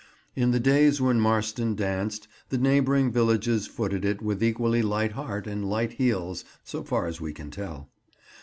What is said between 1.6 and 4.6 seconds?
danced, the neighbouring villages footed it with